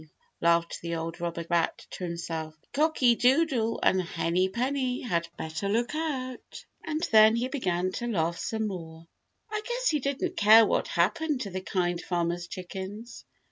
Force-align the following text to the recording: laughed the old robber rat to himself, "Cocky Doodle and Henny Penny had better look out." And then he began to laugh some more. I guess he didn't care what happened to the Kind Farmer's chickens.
laughed 0.41 0.81
the 0.81 0.95
old 0.95 1.21
robber 1.21 1.45
rat 1.51 1.85
to 1.91 2.03
himself, 2.03 2.55
"Cocky 2.73 3.13
Doodle 3.15 3.79
and 3.83 4.01
Henny 4.01 4.49
Penny 4.49 5.01
had 5.01 5.27
better 5.37 5.69
look 5.69 5.93
out." 5.93 6.65
And 6.83 7.07
then 7.11 7.35
he 7.35 7.47
began 7.49 7.91
to 7.91 8.07
laugh 8.07 8.39
some 8.39 8.65
more. 8.67 9.05
I 9.51 9.61
guess 9.63 9.89
he 9.89 9.99
didn't 9.99 10.37
care 10.37 10.65
what 10.65 10.87
happened 10.87 11.41
to 11.41 11.51
the 11.51 11.61
Kind 11.61 12.01
Farmer's 12.01 12.47
chickens. 12.47 13.25